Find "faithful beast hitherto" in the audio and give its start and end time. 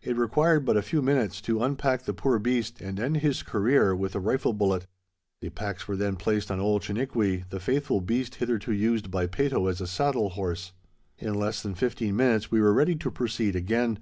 7.60-8.72